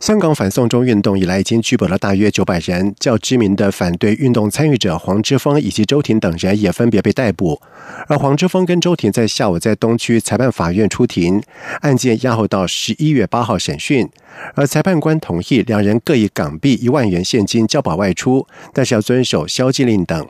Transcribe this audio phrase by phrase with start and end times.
[0.00, 2.94] 香港反送中运动以来，已经拘捕了大约九百人。
[2.98, 7.60] 较知名的反对运动参与者黄之锋以及周庭等人也分别被逮捕。
[8.08, 11.42] 而黄之锋跟周庭在下午在东区裁判法院出庭，
[11.82, 14.08] 案件押后到十一月八号审讯。
[14.54, 20.26] 而裁判官同意两人各以港币一万元现金交保外出，但是要遵守宵禁令等。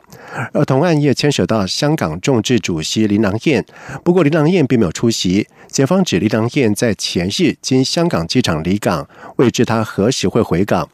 [0.51, 3.65] 而同案也牵涉到香港众志主席林郎燕，
[4.03, 5.47] 不过林郎燕并没有出席。
[5.71, 9.07] 检方指李良燕在前日经香港机场离港，
[9.37, 10.87] 未知他何时会回港。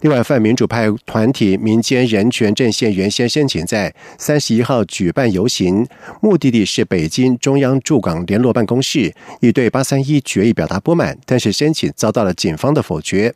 [0.00, 5.86] 另外，泛民主派团体民间人权阵线原先申请在三十一号举办游行，
[6.20, 13.32] 目的地是北京中央驻港联络办公室，已对八三一决议表达不满，但是申请遭到了警方的否决。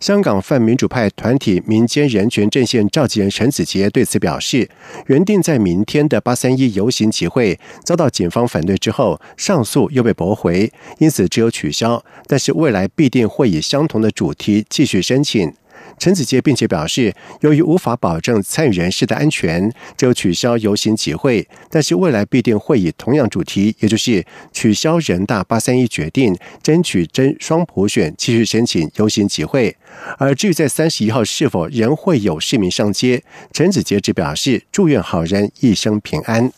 [0.00, 4.66] 香港泛民主派团体民间人权阵线召集人陈子杰对此表示，
[5.08, 12.02] 原定在明天的八三一游行集会遭到警方反对之后，上诉又被驳回，因此只有取消。
[12.26, 15.52] 但是未来必定会以相同的主题继续申请。
[16.00, 21.46] 陈子杰并且表示，由于无法保证参与人士的安全，就取消游行集会。
[21.68, 29.76] 但是未来必定会以同样主题，也就是取消人大八三一决定，争取真双普选，继续申请游行集会。
[30.16, 36.50] 而至于在三十一号是否仍会有市民上街，陈子杰只表示祝愿好人一生平安。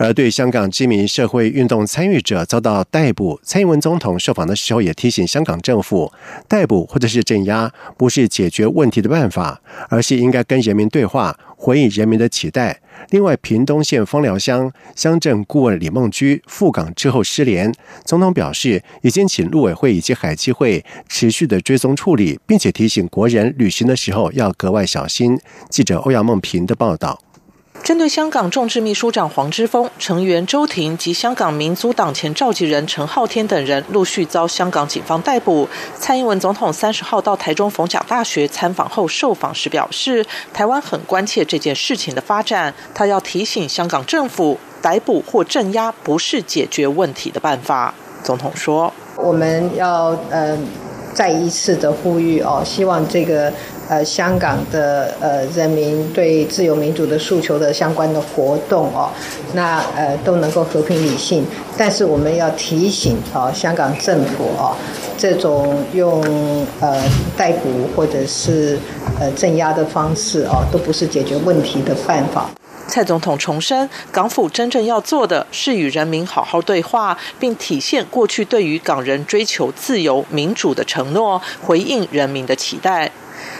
[0.00, 6.10] 而对香港知名社会运动参与者遭到逮捕，蔡英文总统受访的时候也提醒香港政府，
[6.48, 12.80] 逮捕或者是镇压不是解决问题的办法，而是应该跟人民对话，回应人民的期待。
[13.10, 17.70] 另外，屏东县芳寮乡乡镇顾问李梦居赴港之后失联，
[18.06, 25.38] 总统表示已经请陆委会以及海基会持续的追踪处理，并且提醒国人旅行的时候要格外小心。
[25.68, 27.20] 记者欧阳梦平的报道。
[27.82, 35.66] 针对香港众志秘书长黄之锋、成员周庭及香港民族党前召集人陈浩天等人陆续遭香港警方逮捕，
[35.98, 47.94] 蔡英文总统三十号到台中逢甲大学参访后受访时表示，台湾很关切这件事情的发展，他要提醒香港政府，逮捕或镇压不是解决问题的办法。
[48.22, 50.56] 总统说：“我们要呃
[51.14, 53.52] 再一次的呼吁哦，希望这个。”
[53.90, 59.10] 呃，香港的呃人民对自由民主的诉求的相关的活动哦，
[59.52, 61.44] 那呃都能够和平理性，
[61.76, 64.76] 但是我们要提醒啊，香港政府哦，
[65.18, 66.22] 这种用
[66.78, 67.02] 呃
[67.36, 68.78] 逮捕或者是
[69.18, 72.48] 呃镇压的方式哦，都不是解决问题的办法。
[72.90, 83.12] 蔡总统重申，港府真正要做的是与人民好好对话，并体现过去对于港人追求自由民主的承诺，回应人民的期待。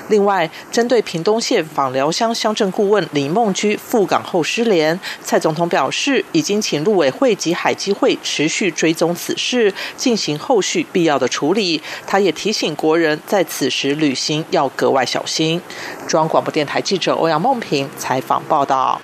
[0.08, 11.80] 另外，针对屏东县访寮乡乡镇顾问李梦居赴港后失联，蔡总统表示，已经请陆委会及海基会持续追踪此事，进行后续必要的处理。
[12.04, 15.62] 他也提醒国人在此时旅行要格外小心。
[16.08, 19.00] 中央广播电台记者欧阳梦平采访报道。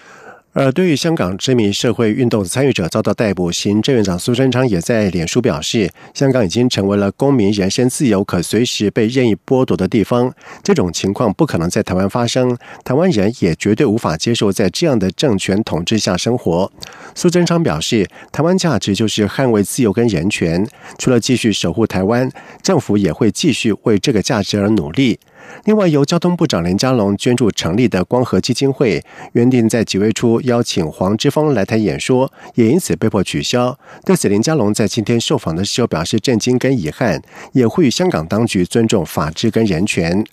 [0.59, 16.73] 而对于香港知名社会运动参与者遭到逮捕，行政院长苏贞昌也在脸书表示，香港已经成为了公民人身自由可随时被任意剥夺的地方，这种情况不可能在台湾发生，台湾人也绝对无法接受在这样的政权统治下生活。
[17.15, 25.19] 苏贞昌表示，台湾价值就是捍卫自由跟人权，除了继续守护台湾，政府也会继续为这个价值而努力。
[25.64, 29.02] 另外，由交通部长林佳龙捐助成立的光和基金会，
[29.32, 33.78] 原定在几月初邀请黄之锋来台演说，也因此被迫取消。
[34.04, 37.20] 对此，林佳龙在今天受访的时候表示震惊跟遗憾，
[37.52, 40.24] 也呼吁香港当局尊重法治跟人权。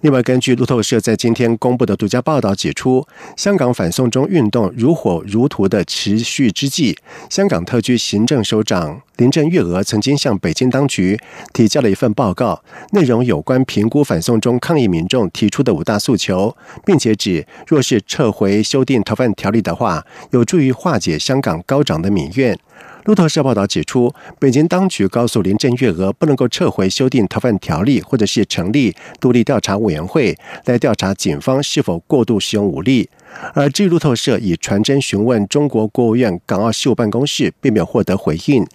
[0.00, 3.06] 另外，根据路透社在今天公布的独家报道指出，
[3.36, 6.96] 香港反送中运动如火如荼的持续之际，
[7.30, 11.18] 香港特区行政首长林郑月娥曾经向北京当局
[11.52, 22.58] 提交了一份报告，内容有关评估反送中抗议民众提出的五大诉求，并且指若是撤回修订逃犯条例的话，有助于化解香港高涨的民怨。
[23.04, 30.36] 路透社报道指出，北京当局告诉林郑月娥，不能够撤回修订逃犯条例，或者是成立独立调查委员会
[30.66, 33.08] 来调查警方是否过度使用武力。
[33.54, 38.66] 而至于路透社以传真询问中国国务院港澳事务办公室，并没有获得回应。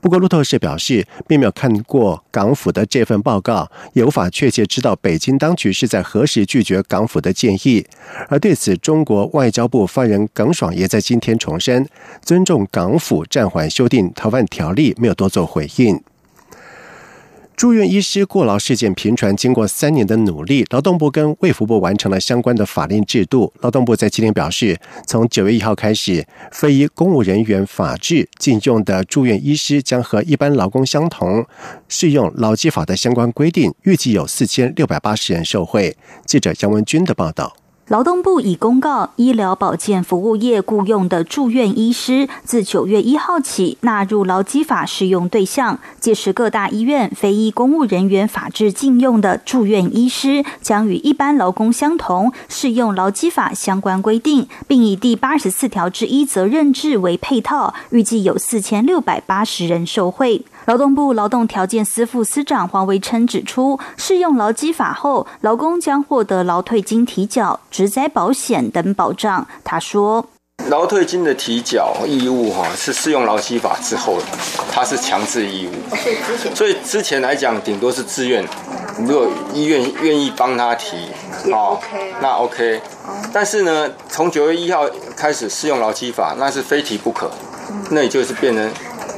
[0.00, 7.86] 不过，路透社表示，并没有看过港府的这份报告，也无法确切知道北京当局是在何时拒绝港府的建议。
[8.28, 11.86] 而对此，中国外交部发言人耿爽也在今天重申，
[12.22, 16.02] 尊重港府暂缓修订逃犯条例，没有多做回应。
[17.58, 23.52] 住院医师过劳事件频传，经过三年的努力，劳动部跟卫福部完成了相关的法令制度。
[23.62, 24.78] 劳动部在今天表示，
[25.08, 31.44] 从九月一号开始，非医公务人员法制禁用的住院医师将和一般劳工相同，
[31.88, 35.96] 适用劳基法的相关规定，预计有四千六百八十人受惠。
[36.24, 37.56] 记者杨文军的报道。
[37.88, 45.78] 劳动部已公告，医疗保健服务业雇用的住院医师自九月一号起纳入劳基法适用对象。
[45.98, 60.44] 届时，各大医院非医公务人员法制禁用的住院医师将与一般劳工相同，适用劳基法相关规定，并以第八十四条之一责任制为配套，预计有四千六百八十人受惠。
[60.68, 69.46] 劳动部劳动条件司副司长黄维琛指出，适用劳基法后，劳工将获得劳退金提缴、职灾保险等保障。
[69.64, 70.26] 他说
[70.68, 74.24] ：“劳退金的提缴义务，哈，是适用劳基法之后的，
[74.70, 76.54] 它是强制义务。
[76.54, 78.46] 所以之前，来讲，顶多是自愿。
[79.06, 80.98] 如果医院愿意帮他提，
[81.50, 81.80] 哦，
[82.20, 82.82] 那 OK。
[83.32, 84.86] 但是呢，从九月一号
[85.16, 87.30] 开始适用劳基法，那是非提不可，
[87.88, 88.70] 那也就是变成。”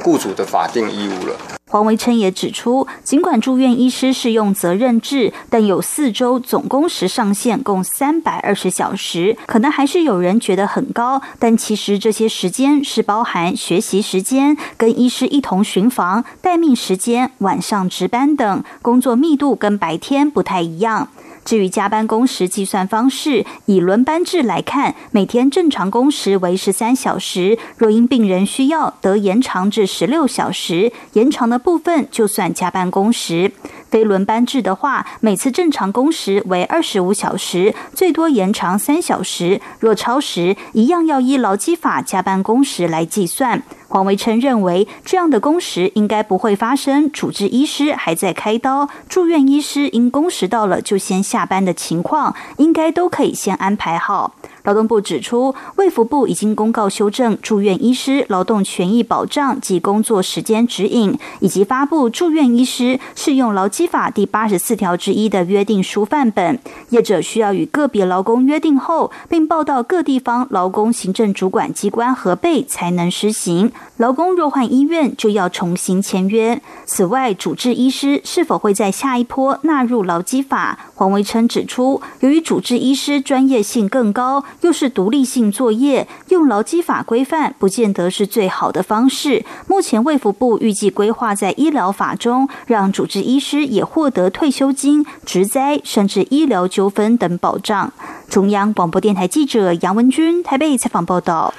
[0.03, 1.35] 雇主的法定义务了。
[1.67, 11.21] 黄维琛也指出，尽管住院医师是用责任制，但有四周总工时上限共三百二十小时，可能还是有人觉得很高。
[11.39, 21.07] 但其实这些时间是包含学习时间、跟医师一同巡房、待命时间、晚上值班等，工作密度跟白天不太一样。
[21.43, 33.51] 至于加班工时计算方式，以轮班制来看，每天正常工时为十三小时，若因病人需要，得延长至十六小时，延长的部分就算加班工时。
[33.89, 39.59] 非轮班制的话，每次正常工时为二十五小时，最多延长三小时。
[39.79, 43.63] 若超时，一样要依劳基法加班工时来计算。
[43.91, 54.33] 黄维琛认为，这样的工时应该不会发生主治医师还在开刀，住院医师因工时到了就先下班的情况，应该都可以先安排好。
[54.63, 66.59] 劳动部指出，卫福部已经公告修正住院医师劳动权益保障及工作时间指引，以及发布住院医师适用劳基法第八十四条之一的约定书范本。
[66.89, 73.71] 业者需要与个别劳工约定后，并报到各地方劳工行政主管机关核备，才能施行。
[73.97, 76.61] 劳工若换医院，就要重新签约。
[76.85, 80.77] 此外，主治医师是否会在下一波纳入劳基法？
[80.95, 84.43] 黄维琛指出，由于主治医师专业性更高。
[84.61, 89.45] 又是独立性作业，用劳基法规范不见得是最好的方式。
[89.67, 97.91] 目前卫福部预计规划在医疗法中，让主治医师也获得退休金、职灾甚至医疗纠纷等保障。
[98.29, 101.53] 中央广播电台记者杨文君台北采访报道。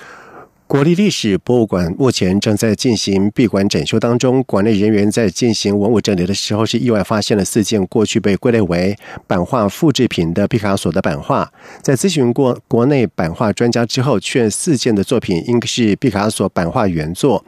[0.72, 8.96] 国立历史博物馆目前正在进行闭馆整修当中，馆内人员在进行文物整理的时候，是意外发现了四件过去被归类为
[9.26, 11.52] 版画复制品的毕卡索的版画。
[11.82, 17.44] 在咨询过国内版画专家之后，确认四件的作品应该是毕卡索版画原作。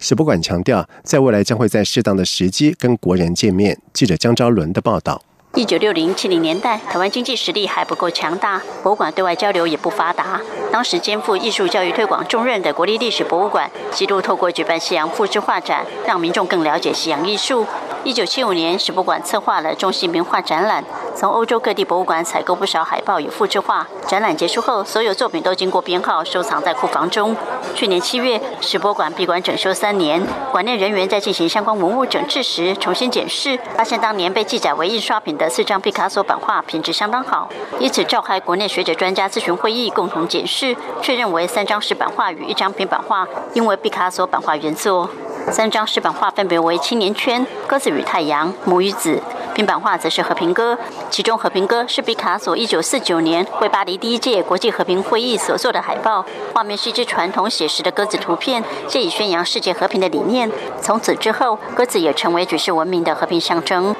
[0.00, 3.78] 史博馆强调，在未来将会在适当的时机跟国人见面。
[3.92, 5.22] 记者江昭伦的报道。
[5.56, 10.40] 一九六零七零年代，台湾经济实力还不够强大，博物馆对外交流也不发达。
[10.72, 17.64] 当时肩负艺术教育推广重任的国立历史博物馆，几度透过举办西洋复制画展，让民众更了解西洋艺术。
[18.04, 20.84] 一九七五年，史博馆策划了中西名画展览，
[21.16, 23.86] 从欧洲各地博物馆采购不少海报与复制画。
[24.06, 27.34] 展览结束后，所有作品都经过编号，收藏在库房中。
[27.74, 45.08] 去年七月，史博馆闭馆整修三年，馆内人员在进行相关文物整治时，重新检视，发现当年被记载为印刷品的四张毕卡索版画品质相当好，因此召开国内学者专家咨询会议，共同检视，确认为三张石版画与一张平版画因为毕卡索版画原作。
[45.52, 49.16] 三张石版画分别为《青年圈》《鸽子与太阳》《母与子》，
[49.54, 50.74] 平版画则是《和平鸽》。
[51.10, 60.50] 其中，《和平鸽》是毕卡索1949年为巴黎第一届国际和平会议所做的海报，画面是一只传统写实的鸽子图片，借以宣扬世界和平的理念。
[60.80, 63.94] 从此之后，鸽子也成为举世闻名的和平象征。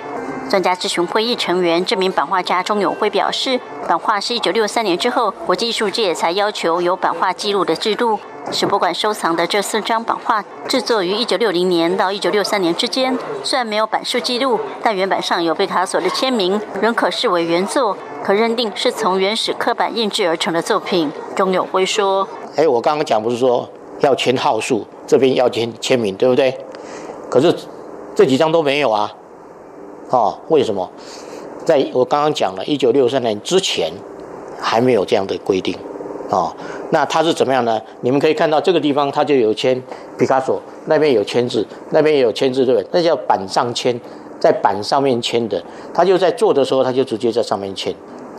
[0.51, 8.19] 专家咨询会议成员、这名版画家钟永辉表示，版画是一九六三年之后，国际艺术界才要求有版画记录的制度。
[8.53, 17.97] 史博馆收藏的这四张版画制作于一九六零年到一九六三年之间，虽然没有版数记录，但原版上有贝卡索的签名，仍可视为原作。
[18.23, 21.11] 可认定是从原始刻板印制而成的作品。
[21.35, 23.69] 钟友辉说：“哎，我刚刚讲不是说
[24.01, 26.57] 要签号数，这边要签签名，对不对？
[27.29, 27.55] 可是
[28.15, 29.13] 这几张都没有啊。
[30.11, 30.89] 哦，为什么？
[31.65, 33.91] 在我刚刚讲了，一九六三年之前
[34.61, 35.77] 还没有这样的规定。
[36.35, 36.55] 哦，
[36.91, 37.81] 那他是怎么样呢？
[38.01, 39.81] 你们可以看到这个地方，他就有签
[40.19, 42.89] 皮卡索，那边有签字，那边也有签字，对不对？
[42.93, 43.99] 那叫板上签。”
[44.41, 45.63] 在板上面签的，
[45.95, 47.95] 他就在做的时候，他就直接在上面签，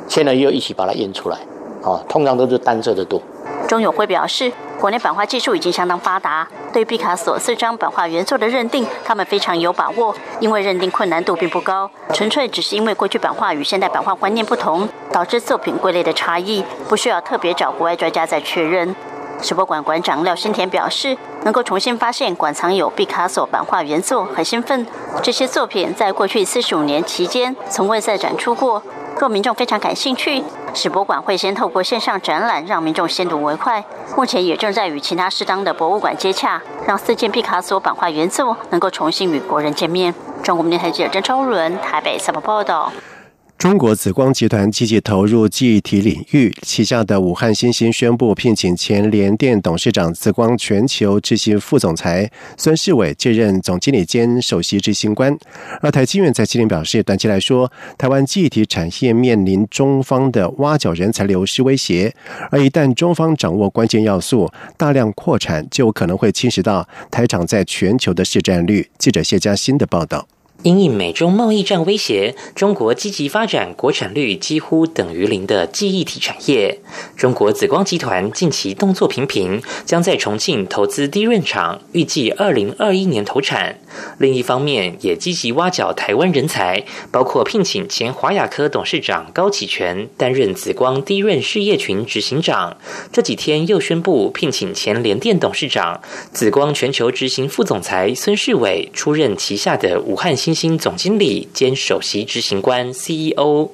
[0.08, 1.40] 签了又一起把它印出来，
[1.86, 3.22] 哦，通常都是单色的多。
[3.68, 18.96] 钟永辉表示，国内版画技术已经相当发达，对毕卡索四张版画原作的认定，他们非常有把握，因为认定困难度并不高，纯粹只是因为过去版画与现代版画观念不同，导致作品归类的差异，不需要特别找国外专家再确认。
[19.42, 24.86] 世博馆馆长廖新田表示，能够重新发现馆藏有毕卡索版画原作，很兴奋。
[25.22, 28.82] 这些作品在过去四十五年期间从未再展出过。
[29.20, 30.44] 若民众非常感兴趣，
[30.76, 33.82] 史博馆会先透过线上展览让民众先睹为快。
[34.18, 40.14] 目前也正在与其他适当的博物馆接洽，让四件毕卡索版画原作能够重新与国人见面。
[40.44, 42.92] 中国电台记者张超伦台北采访报道。
[43.58, 55.36] 中国紫光集团积极投入记忆体领域，旗下的武汉新星宣布聘请前联电董事长、紫光全球执行副总裁孙世伟接任总经理兼首席执行官。
[55.82, 62.14] 而台积院在今天表示，短期来说，台湾记忆体产业面临中方的挖角人才流失威胁，
[62.52, 68.92] 而一旦中方掌握关键要素，大量扩产就可能会侵蚀到台厂在全球的市占率。
[69.00, 70.28] 记者谢佳欣的报道。
[70.64, 76.80] 因应美中贸易战威胁，中国积极发展国产率几乎等于零的记忆体产业。
[77.16, 83.80] 中国紫光集团近期动作频频，将在重庆投资低润厂，预计二零二一年投产。
[84.18, 92.76] 另一方面，也积极挖角台湾人才，包括聘请前华亚科董事长高启全担任紫光低润事业群执行长。
[93.14, 100.55] 这几天又宣布聘请前联电董事长、紫光全球执行副总裁孙世伟出任旗下的武汉新。
[100.56, 103.70] 新总经理兼首席执行官 CEO。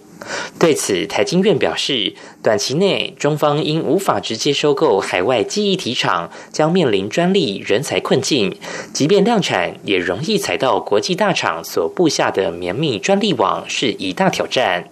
[0.60, 8.58] 对此，台经院表示，短期内中方因无法直接收购海外记忆体厂，将面临专利人才困境。
[8.92, 14.86] 即便量产，也容易踩到国际大厂所布下的绵密专利网，是一大挑战。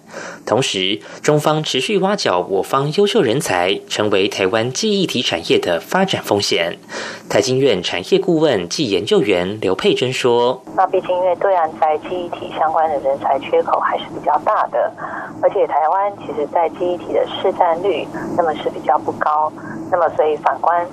[0.46, 6.77] 同时，中方持续挖角我方优秀人才，成为台湾记忆体产业的发展风险。
[7.27, 14.91] 台经院产业顾问暨研究员刘佩珍说：“那毕竟因为对岸在记忆体相关的人才缺口还是比较大的，
[15.44, 19.51] 而且台湾其实在记忆体的市占率那么是比较不高。
[19.91, 20.86] 那么，所以反观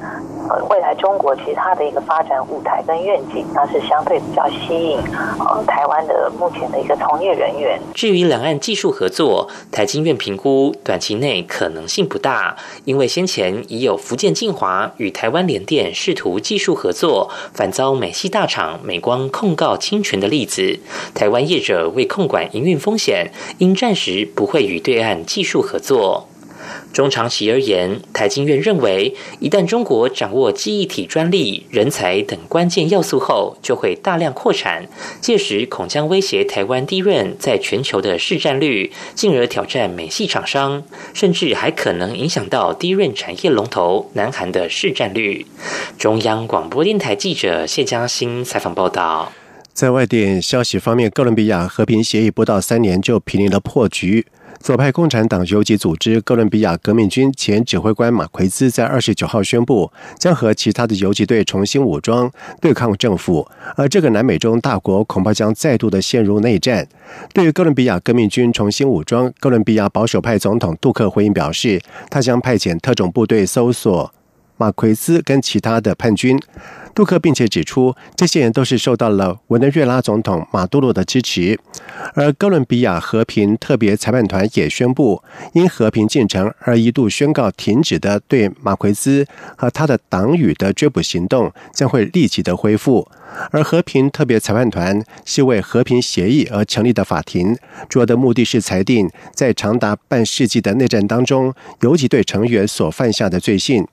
[0.49, 4.99] 呃未来中国其他的一个发展舞台跟愿景，那是相对比较吸引
[5.39, 7.79] 呃台湾的目前的一个从业人员。
[7.93, 20.79] 至于两岸技术合作，台经院评估短期内可能性不大，因为先前已有福建晋华与台湾联电试图技术合作，反遭美系大厂美光控告侵权的例子。
[21.15, 26.29] 台湾业者为控管营运风险，应暂时不会与对岸技术合作。
[26.97, 34.89] 中长期而言，台经院认为，一旦中国掌握记忆体专利、人才等关键要素后，就会大量扩产，
[35.21, 45.45] 届时恐将威胁台湾低润在全球的市占率，进而挑战美系厂商，甚至还可能影响到低润产业龙头南韩的市占率。
[45.99, 49.31] 中央广播电台记者谢嘉欣采访报道。
[49.75, 54.25] 在外电消息方面，哥伦比亚和平协议不到三年就濒临了破局。
[54.61, 63.47] 左派共产党游击组织哥伦比亚革命军前指挥官马奎兹在二十九号宣布，将和其他的游击队重新武装对抗政府，
[63.77, 66.87] 而这个南美洲大国恐怕将再度的陷入内战。
[67.33, 74.13] 对于哥伦比亚革命军重新武装，哥伦比亚保守派总统杜克回应表示，他将派遣特种部队搜索
[74.57, 76.41] 马奎兹跟其他的叛军。
[76.97, 81.61] 杜克并且指出，这些人都是受到了委内瑞拉总统马杜罗的支持。
[82.15, 85.23] 而哥伦比亚和平特别裁判团也宣布，
[85.53, 89.27] 因和平进程而一度宣告停止的对马奎兹
[89.59, 93.07] 和他的党羽的追捕行动将会立即的恢复。
[93.51, 97.57] 而和平特别裁判团是为和平协议而成立的法庭，
[97.89, 103.87] 主要的目的是裁定在长达半世纪的内战当中，游击队成员所犯下的罪行。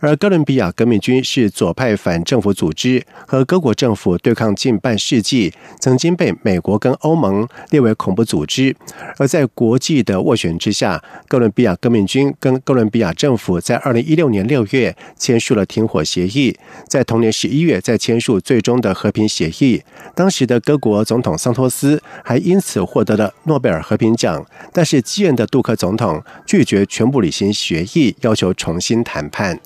[0.00, 2.48] 而哥伦比亚革命军是左派反政府。
[2.58, 8.74] 组织和各国政府对抗近半世纪，曾经被美国跟欧盟列为恐怖组织。
[9.16, 16.56] 而在国际的斡旋之下，哥伦比亚革命军跟哥伦比亚政府在二零一六年六月签署了停火协议，
[16.88, 19.82] 在同年十一月再签署最终的和平协议。
[20.14, 29.58] 当时的各国总统桑托斯还因此获得了诺贝尔和平奖，但是继任的杜克总统拒绝全部履行协议，要求重新谈判。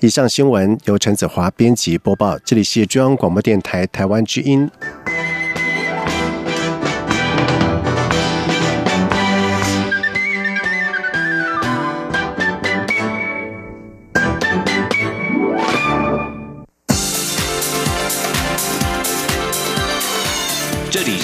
[0.00, 4.70] 以上新闻由陈子华编辑播报，这里是中央广播电台台湾之音。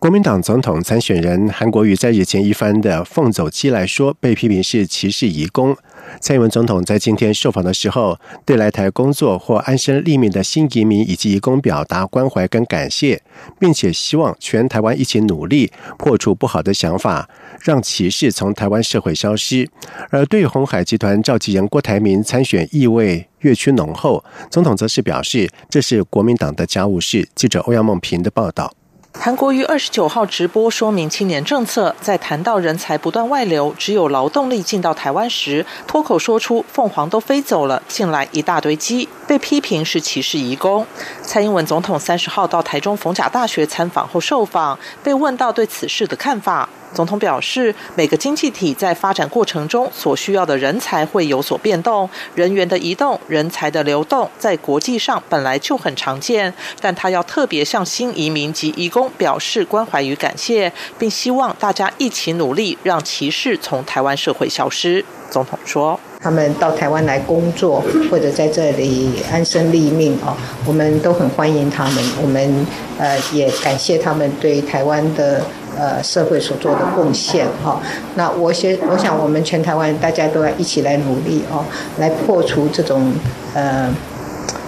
[0.00, 5.76] 国民党总统参选人韩国瑜在日前一番的奉走机来说，被批评是歧视移工。
[6.22, 13.20] 蔡英文总统在今天受访的时候，对来台工作或安身立命的新移民以及移工表达关怀跟感谢，
[13.58, 17.28] 并且希望全台湾一起努力破除不好的想法，
[17.60, 19.68] 让歧视从台湾社会消失。
[20.08, 27.28] 而对红海集团召集人郭台铭参选意味越趋浓厚，总统则是表示这是国民党的家务事。
[27.34, 28.72] 记者欧阳梦平的报道。
[29.12, 40.86] 韩国于二十九号直播说明青年政策，在谈到人才不断外流，只有劳动力进到台湾时，脱口说出“凤凰都飞走了，进来一大堆鸡”，被批评是歧视移工。
[41.22, 46.68] 蔡英文总统三十号到台中逢甲大学参访后受访，被问到对此事的看法。
[46.92, 56.52] 总统表示，每个经济体在发展过程中所需要的人才会有所变动，人员的移动、人才的流动，在国际上本来就很常见。
[56.80, 65.04] 但他要特别向新移民及移工表示关怀与感谢，并希望大家一起努力，让歧视从台湾社会消失。
[65.30, 67.80] 总统说：“他们到台湾来工作，
[68.10, 72.04] 或者在这里安身立命哦，我们都很欢迎他们。
[72.20, 72.66] 我们
[72.98, 75.40] 呃也感谢他们对台湾的。”
[75.78, 77.80] 呃，社会所做的贡献哈，
[78.16, 81.64] 那我先，我想我们全台湾大家都要一起来努力哦，
[81.98, 83.12] 来破除这种
[83.54, 83.88] 呃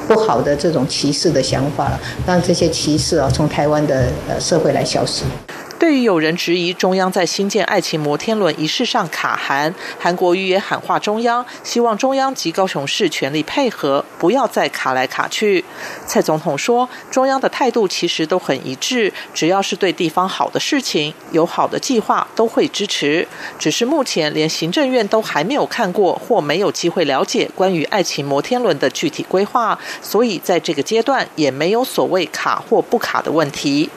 [0.06, 1.92] 不好的这种歧视的想法，
[2.26, 5.24] 让这些歧视啊从台湾的呃社会来消失。
[5.82, 15.64] 对于有人质疑中央在新建爱情摩天轮仪式上卡韩，韩国瑜也喊话中央，希望中央及高雄市全力配合，不要再卡来卡去。
[16.06, 23.26] 蔡总统说，中央的态度其实都很一致，只要是对地方好的事情、有好的计划，都会支持。
[23.58, 33.90] 只是目前连行政院都还没有看过或没有机会了解关于爱情摩天轮的具体规划，所以在这个阶段也没有所谓卡或不卡的问题。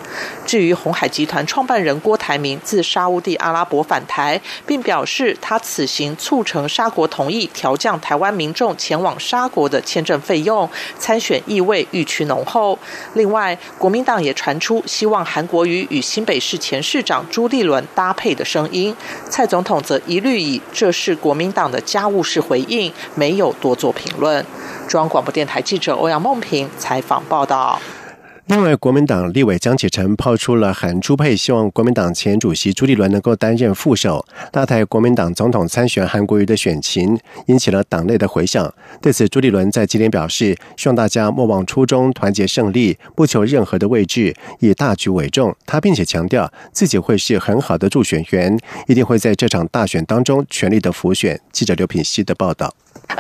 [0.48, 12.79] 至于红海集团创办，犯人郭台铭自沙乌地阿拉伯返台，并表示他此行促成沙国同意调降台湾民众前往沙国的签证费用，参选意味愈趋浓厚。
[13.15, 18.95] 另外，国民党也传出希望韩国瑜与新北市前市长朱立伦搭配的声音，
[19.29, 24.45] 蔡总统则一律以这是国民党的家务事回应，没有多做评论。
[24.88, 27.77] 中央广播电台记者欧阳梦平采访报道。
[28.47, 38.71] 另外，国民党立委江启臣抛出了韩朱佩，希望国民党前主席朱立伦能够担任副手，拉台国民党总统参选韩国瑜的选情，引起了党内的回响。
[39.01, 45.55] 对此，朱立伦在今天表示，希望大家莫忘初衷，团结胜利，不求任何的位置，以大局为重。
[45.65, 48.55] 他并且强调，自己会是很好的助选员，
[48.88, 51.41] 一定会在这场大选当中全力的辅选。
[51.51, 52.75] 记者刘品希的报道。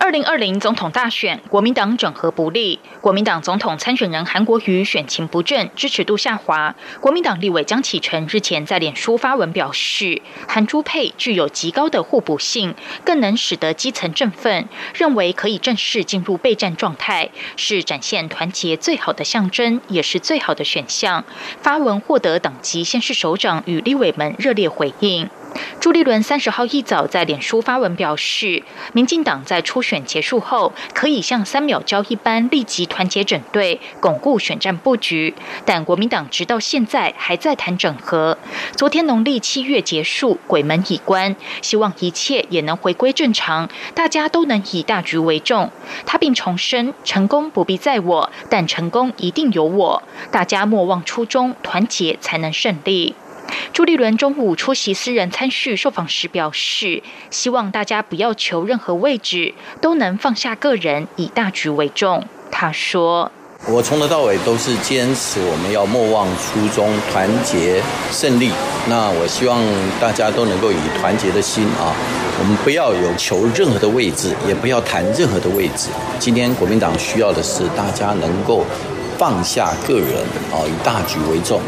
[0.05, 6.75] 二零二零总统大选，国民党整合不利，国民党总统参选人韩国瑜选情不振，支持度下滑。
[7.01, 21.25] 国民党立委江启臣日前在脸书发文表示，韩朱配具有极高的互补性，更能使得基层振奋，认为可以正式进入备战状态，是展现团结最好的象征，也是最好的选项。
[21.61, 25.27] 发文获得党籍先是首长与立委们热烈回应。
[25.79, 28.63] 朱立伦三十号一早在脸书发文表示，
[28.93, 35.35] 民进党在初选结束后，可以像三秒交一般立即团结整队，巩固选战布局。
[35.63, 38.37] 但国民党直到现在还在谈整合。
[38.75, 45.69] 昨天农历七月结束，鬼门已关，希望一切也能回归正常，大家都能以大局为重。
[46.05, 50.03] 他并重申，成功不必在我，但成功一定有我。
[50.31, 53.15] 大家莫忘初衷，团结才能胜利。
[53.73, 62.25] 朱立伦中午出席私人参叙受访时表示，希望大家不要求任何位置，都能放下个人，以大局为重。
[62.49, 63.29] 他说
[63.67, 68.49] ：“我从头到尾都是坚持我们要莫忘初衷，团结胜利。
[68.87, 69.59] 那我希望
[69.99, 71.91] 大家都能够以团结的心啊，
[72.39, 75.89] 我们不要有求任何的位置，也不要谈任何的位置。
[76.17, 78.63] 今天国民党需要的是大家能够
[79.17, 80.21] 放下个人
[80.53, 81.59] 啊，以大局为重。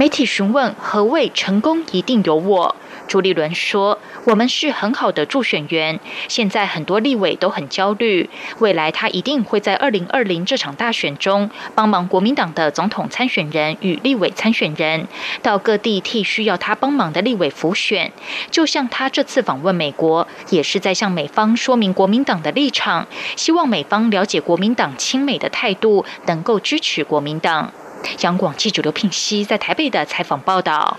[0.00, 2.74] 媒体询问何谓成功，一定有我。
[3.06, 8.30] 朱立伦说：“我们是很好的助选员，现在很多立委都很焦虑。
[8.60, 15.06] 未来他一定会在二零二零这场大选中，帮忙国民党的总统参选人与立委参选人，
[15.42, 18.10] 到各地替需要他帮忙的立委辅选。
[18.50, 27.70] 就像他这次访问美国，也是在向美方说明国民党的立场，希望美方了解国民党亲美的态度，能够支持国民党。”
[28.20, 30.98] 央广记者刘聘熙在台北的采访报道。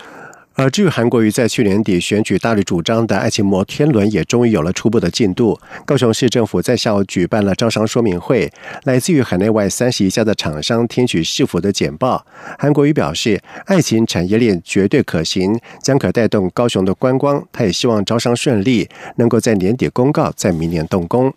[0.54, 5.58] 而至于韩国瑜在去年底选举大力主张的爱情摩天轮，也终于有了初步的进度。
[5.86, 8.52] 高雄市政府在下午举办了招商说明会，
[8.84, 12.26] 来自于海内外三十一家的厂商听取市府的简报。
[12.60, 17.44] 韩国瑜表示，爱情产业链绝对可行，将可带动高雄的观光。
[17.54, 21.34] 他也希望招商顺利，能够在年底公告，在明年动工。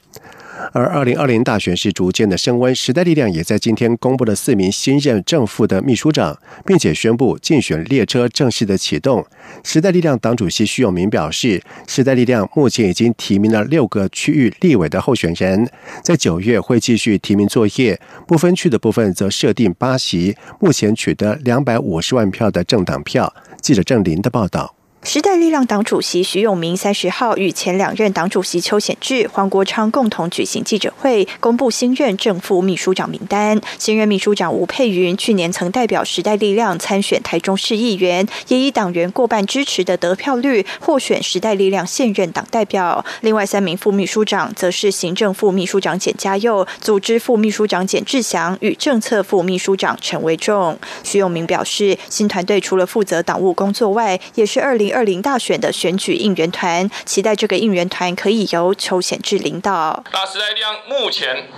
[0.72, 9.24] 而二零二零大选是逐渐的升温，时代力量也在今天公布了四名新任正副的秘书长，并且宣布竞选列车正式的启动。
[9.62, 15.68] 时代力量党主席徐永明表示，时代力量目前已经提名了六个区域立委的候选人，
[16.02, 23.32] 在九月会继续提名作业，不分区的部分则设定八席，目前取得两百五十万票的政党票。
[23.60, 24.74] 记者郑林的报道。
[25.04, 33.60] 时代力量党主席徐永明三十号与前两任党主席邱显志、黄国昌共同举行记者会，公布新任正副秘书长名单。
[33.78, 43.04] 新任秘书长吴佩云去年曾代表时代力量参选台中市议员，也以党员过半支持的得票率获选时代力量现任党代表。
[43.20, 50.78] 另外三名副秘书长则是行政副秘书长简家佑、组织副秘书长简志祥与政策副秘书长陈维仲。
[51.02, 54.93] 徐永明表示，新团队除了负责党务工作外，也是二零。
[54.94, 60.02] 二零大选的选举应援团，期待这个应援团可以由邱显志领导。
[60.12, 61.48] 那时代力量目前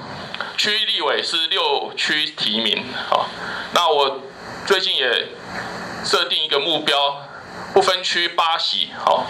[0.57, 3.29] 区立委是六区提名，好，
[3.75, 4.23] 那我
[4.67, 5.29] 最近也
[6.05, 7.23] 设定一个目标，
[7.75, 9.27] 不分区八席，好，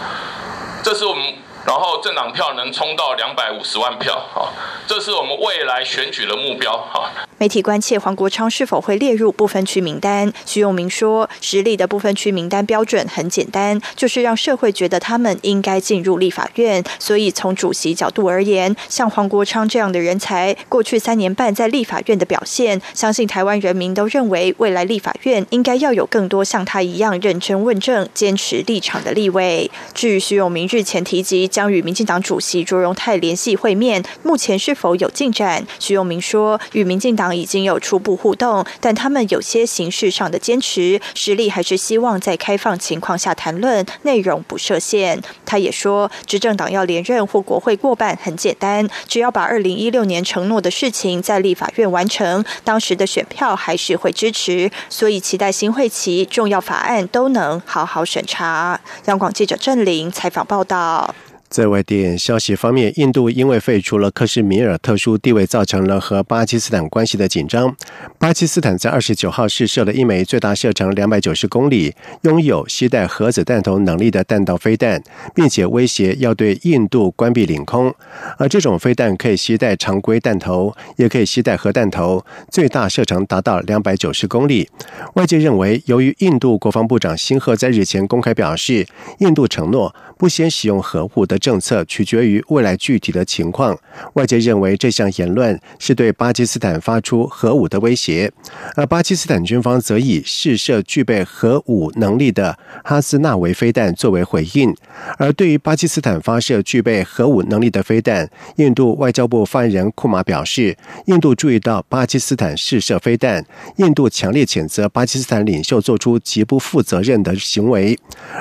[0.83, 1.35] 这是我们。
[1.67, 4.53] 然后政党票能冲到两百五十万票，好，
[4.87, 7.11] 这是我们未来选举的目标，好。
[7.39, 16.85] 媒体关切黄国昌是否会列入不分区名单，徐永明说，实力的不分区名单标准很简单，就是让社会觉得他们应该进入立法院。
[16.99, 29.71] 所以从主席角度而言，像黄国昌这样的人才，过去三年半在立法院的表现，相信台湾人民都认为，未来立法院应该要有更多像他一样认真问政、坚持立场的立委。
[29.95, 31.47] 至于徐永明日前提及。
[31.57, 35.67] 将与民进党主席卓荣泰联系会面，目前是否有进展？
[35.79, 45.23] 徐永明说，与民进党已经有初步互动，但他们有些形式上的坚持，实力还是希望在开放情况下谈论，内容不设限。
[45.45, 58.81] 他也说，执政党要连任或国会过半很简单，只要把二零一六年承诺的事情在立法院完成，当时的选票还是会支持，所以期待新会期重要法案都能好好审查。
[59.07, 61.15] 央广记者郑玲采访报道。
[61.57, 67.75] 在外电消息方面，印度因为废除了克什米尔特殊地位，造成了和巴基斯坦关系的紧张。
[68.19, 75.03] 巴基斯坦在二十九号试射了一枚最大射程两百九十公里、拥有携带核子弹头能力的弹道飞弹，
[75.35, 77.95] 并且威胁要对印度关闭领空。
[78.37, 84.69] 而这种飞弹可以携带常规弹头，也可以携带核弹头，最大射程达到两百九十公里。
[85.15, 88.87] 外界认为，由于印度国防部长辛赫在日前公开表示，
[89.21, 91.37] 印度承诺不先使用核武的。
[91.47, 93.79] 政策取决于未来具体的情况。
[94.15, 98.31] 外界认为这项言论是对巴基斯坦发出核武的威胁，
[98.75, 104.75] 而巴基斯坦军方则以试射具备核武能力的哈斯纳维飞弹作为回应。
[105.19, 110.77] 而对于巴基斯坦发射具备核武能力的飞弹，印度外交部发言人库马表示，
[111.07, 113.45] 印度注意到巴基斯坦试射飞弹，
[113.77, 117.97] 印度强烈谴责巴基斯坦领袖做出极不负责任的行为。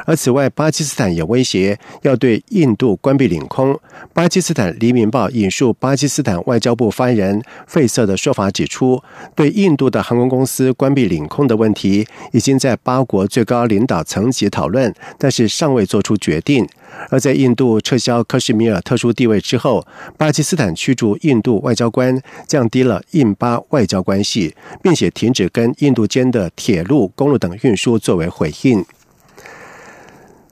[0.06, 1.65] 而此外，巴基斯坦也威胁
[2.02, 2.96] 要对印度。
[3.06, 3.80] 关闭领空。
[4.14, 9.02] 巴基斯坦《黎明报》引述巴基斯坦外交部发言人费瑟的说法指出，
[9.36, 16.68] 对印度的航空公司关闭领空的问题，已经在八国最高领导层级讨论，但是尚未做出决定。
[17.10, 19.86] 而在印度撤销克什米尔特殊地位之后，
[20.18, 28.84] 巴基斯坦驱逐印度外交官，降低了印巴外交关系，并且停止跟印度间的铁路、公路等运输作为回应。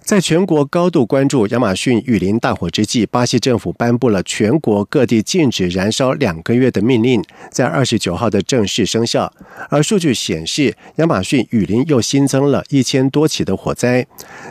[0.04, 9.32] 在全国高度关注亚马逊雨林大火之际，巴西政府颁布了全国各地禁止燃烧两个月的命令，在二十九号的正式生效。
[9.70, 14.06] 而数据显示，亚马逊雨林又新增了一千多起的火灾。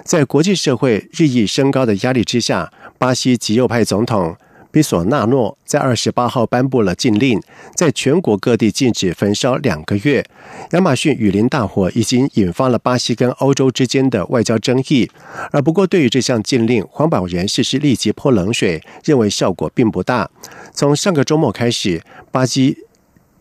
[0.05, 4.35] 在国际社会日益升高的压力之下，巴西极右派总统。
[4.72, 7.40] 比索纳诺在二十八号颁布了禁令，
[7.76, 10.24] 在全国各地禁止焚烧两个月。
[10.72, 15.08] 亚马逊雨林大火已经引发了巴西跟欧洲之间的外交争议。
[15.52, 20.28] 而不过，对于这项禁令，环保人士是立即泼冷水，认为效果并不大。
[20.72, 22.78] 从上个周末开始，巴西。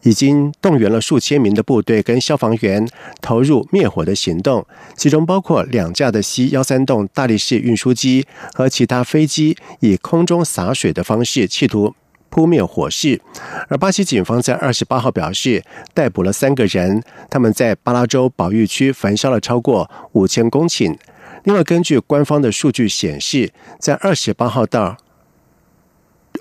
[0.04, 2.88] 已经动员了数千名的部队跟消防员
[3.22, 11.96] 投入灭火的行动，其中包括两架的 C 幺三栋大力士运输机和其他飞机，以空中洒水的方式企图
[12.30, 13.22] 扑灭火势。
[13.68, 20.98] 而巴西警方在二十八号表示，逮捕了三个人，他们在巴拉州保育区焚烧了超过五千公顷。
[21.44, 24.98] 另外，根据官方的数据显示，在二十八号到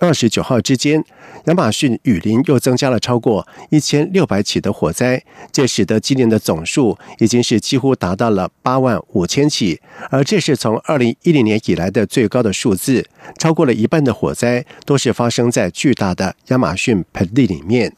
[0.01, 1.05] 二十九号之间，
[1.45, 13.07] 亚马逊雨林又增加了超过一千六百起的火灾，这使得今年的总数已经是几乎达到了八万五千起，而这是从二零一零年以来的最高的数字。
[13.39, 17.95] 超过了一半的火灾都是发生在巨大的亚马逊盆地里面。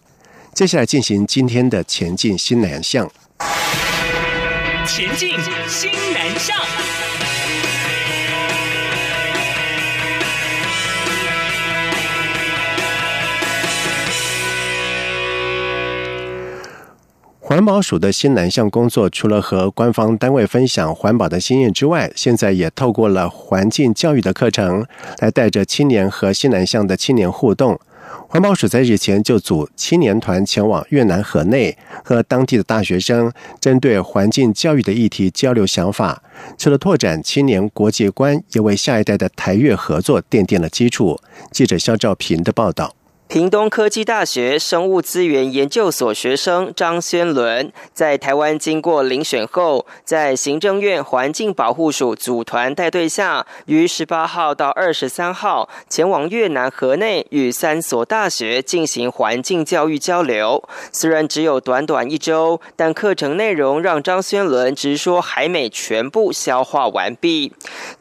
[0.52, 3.08] 接下来进行今天的前进新南向。
[4.84, 5.30] 前进
[5.68, 7.01] 新南向。
[17.52, 24.86] 环保署的新南向工作，除了和官方单位分享环保的经验之外，现在也透过了环境教育的课程，
[25.18, 27.78] 来带着青年和新南向的青年互动。
[28.26, 36.22] 环保署在日前就组青年团前往越南河内，和当地的大学生针对环境教育的议题交流想法。
[36.56, 41.20] 除了拓展青年国际观，也为下一代的台越合作奠定了基础。
[41.50, 42.94] 记者肖兆平的报道。
[43.32, 60.62] 屏东科技大学生物资源研究所学生张轩伦在台湾经过遴选后，在行政院环境保护署组团带队下，于十八号到二十三号前往越南河内，与三所大学进行环境教育交流。
[60.92, 67.54] 虽然只有短短一周，但课程内容让张轩伦直说还没全部消化完毕。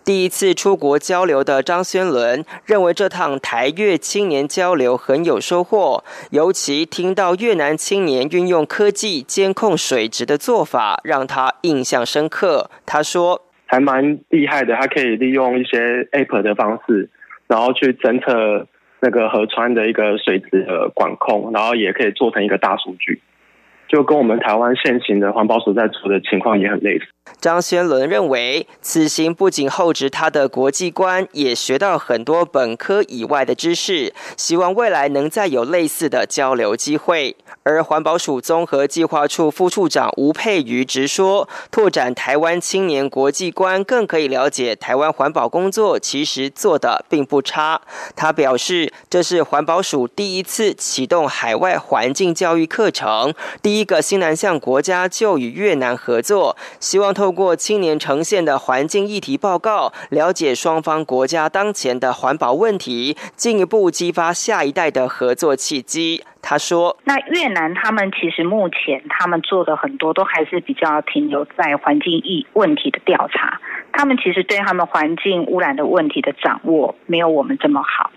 [0.03, 5.20] 第一次出国交流的张轩伦认为，这趟台越青年交流很。
[5.23, 12.69] 有收获，尤其听到越南青年运用科技监控水质的做法，让他印象深刻。
[12.85, 17.09] 他说：“还蛮厉害的，他可以利用一些 App 的方式，
[17.47, 18.67] 然后去侦测
[18.99, 23.21] 那个河川的一个水质的管控，然后也可以做成一个大数据。”
[23.87, 27.05] 就跟我们台湾现行的环保署在做的情况也很类似。
[27.39, 34.13] 张轩伦认为，此行不仅厚植他的国际观，也学到很多本科以外的知识。
[34.37, 37.35] 希望未来能再有类似的交流机会。
[37.63, 47.81] 而环保署综合计划处副处长吴佩瑜直说，拓展台湾青年国际观，更可以了解台湾环保工作其实做的并不差。
[48.15, 53.81] 他表示，这是环保署第一次启动海外环境教育课程，第。
[53.81, 66.23] 一个新南向国家就与越南合作，希望透过青年呈现的环境议题报告，了解双方国家当前的环保问题，进一步激发下一代的合作契机。
[66.41, 73.59] 他说：“那越南他们其实目前他们做的很多都还是比较停留在环境议问题的调查，
[73.93, 78.11] 他们其实对他们环境污染的问题的掌握没有我们这么好。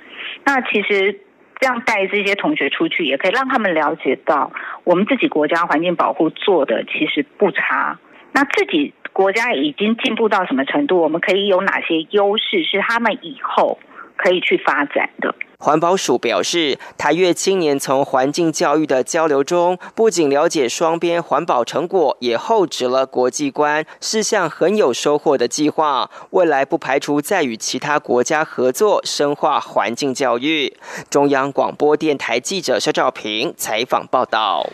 [0.44, 1.20] 那其实。”
[1.60, 4.52] 这样带这些同学出去，也可以让他们了解到，
[4.82, 7.98] 我们自己国家环境保护做的其实不差。
[8.34, 11.00] 那自己国家已经进步到什么程度？
[11.00, 13.78] 我们可以有哪些优势，是他们以后
[14.16, 15.32] 可以去发展的？
[15.56, 26.10] 环保署表示，台越青年从环境教育的交流中，不仅了解双边环保成果，也厚植了国际观，是项很有收获的计划。
[26.30, 30.76] 未来不排除再与其他国家合作，深化环境教育。
[31.08, 34.68] 中央广播电台记者肖兆平采访报道。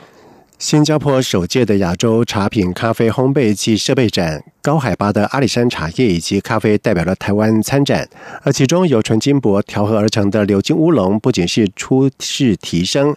[0.61, 8.07] 新加坡首届的亚洲茶品咖啡烘焙暨设备展，高海拔的阿里山茶叶以及咖啡代表了台湾参展，
[8.43, 13.17] 而其中由纯金箔调和而成的鎏金乌龙，不仅是出世提升，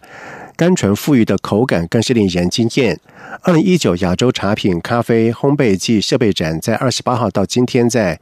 [0.55, 2.97] 甘醇馥郁的口感更是令人惊艳。
[3.41, 8.19] 二零一九亚洲茶品、咖啡、烘焙暨设备展在二十八号到今天在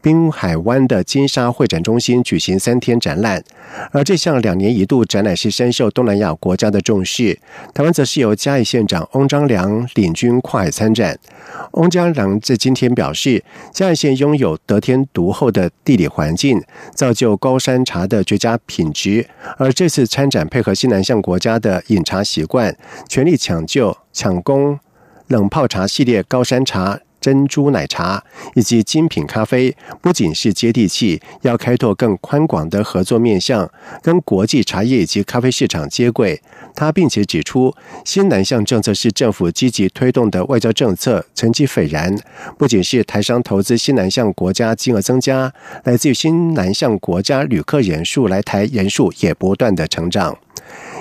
[0.00, 3.44] 滨海湾的金沙会展中心举行三天展览，
[3.92, 7.38] 而这项两年一度展览是深受东南亚国家的重视。
[7.74, 11.18] 台湾则是由嘉义县长翁章良领军跨海参展。
[11.72, 16.62] 翁章良在今天表示，嘉义县拥有得天独厚的地理环境，
[16.94, 19.26] 造就高山茶的绝佳品质。
[19.58, 22.74] 而这次参展配合西南向国家的饮茶习惯，
[23.08, 23.94] 全力抢救。
[24.14, 24.78] 抢攻
[25.26, 28.22] 冷泡茶系列、高山茶、珍珠奶茶
[28.54, 33.70] 以及精品咖啡，不仅是接地气，要开拓更宽广的合作面向，
[34.02, 36.40] 跟国际茶叶以及咖啡市场接轨。
[36.74, 37.74] 他并且指出，
[38.04, 42.14] 新南向政策是政府积极推动的外交政策，成绩斐然。
[42.58, 45.52] 不仅是台商投资新南向国家金额增加，
[45.84, 50.36] 来自于新南向国家旅客人数来台人数也不断的成长。